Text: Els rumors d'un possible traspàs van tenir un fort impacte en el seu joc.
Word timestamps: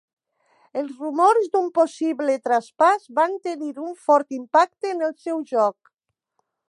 Els 0.79 0.93
rumors 1.01 1.49
d'un 1.55 1.67
possible 1.75 2.37
traspàs 2.47 3.05
van 3.19 3.37
tenir 3.49 3.71
un 3.89 3.93
fort 4.07 4.37
impacte 4.39 4.93
en 4.95 5.05
el 5.11 5.15
seu 5.27 5.45
joc. 5.53 5.95